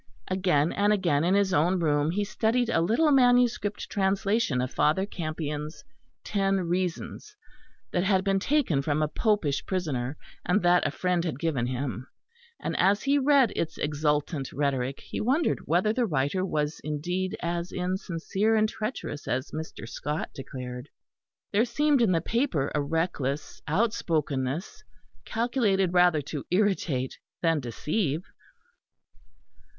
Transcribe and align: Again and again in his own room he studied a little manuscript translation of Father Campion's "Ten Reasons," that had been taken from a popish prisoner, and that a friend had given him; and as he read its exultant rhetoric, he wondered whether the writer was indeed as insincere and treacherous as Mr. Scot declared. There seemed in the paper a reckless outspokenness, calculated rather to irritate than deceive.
Again 0.29 0.71
and 0.73 0.91
again 0.91 1.23
in 1.23 1.35
his 1.35 1.53
own 1.53 1.79
room 1.79 2.09
he 2.09 2.23
studied 2.23 2.69
a 2.69 2.81
little 2.81 3.11
manuscript 3.11 3.87
translation 3.87 4.59
of 4.59 4.71
Father 4.73 5.05
Campion's 5.05 5.83
"Ten 6.23 6.61
Reasons," 6.61 7.35
that 7.91 8.03
had 8.03 8.23
been 8.23 8.39
taken 8.39 8.81
from 8.81 9.03
a 9.03 9.07
popish 9.07 9.63
prisoner, 9.63 10.17
and 10.43 10.63
that 10.63 10.87
a 10.87 10.89
friend 10.89 11.23
had 11.23 11.37
given 11.37 11.67
him; 11.67 12.07
and 12.59 12.75
as 12.77 13.03
he 13.03 13.19
read 13.19 13.53
its 13.55 13.77
exultant 13.77 14.51
rhetoric, 14.51 15.01
he 15.01 15.21
wondered 15.21 15.59
whether 15.67 15.93
the 15.93 16.07
writer 16.07 16.43
was 16.43 16.79
indeed 16.79 17.37
as 17.39 17.71
insincere 17.71 18.55
and 18.55 18.69
treacherous 18.69 19.27
as 19.27 19.51
Mr. 19.51 19.87
Scot 19.87 20.31
declared. 20.33 20.89
There 21.51 21.63
seemed 21.63 22.01
in 22.01 22.11
the 22.11 22.21
paper 22.21 22.71
a 22.73 22.81
reckless 22.81 23.61
outspokenness, 23.67 24.83
calculated 25.25 25.93
rather 25.93 26.23
to 26.23 26.43
irritate 26.49 27.19
than 27.43 27.59
deceive. 27.59 28.23